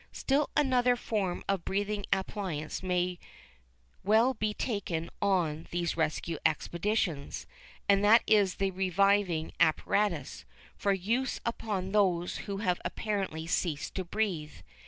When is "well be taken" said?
4.03-5.11